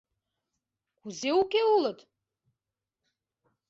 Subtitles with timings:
[0.99, 1.99] —Кузе уке улыт?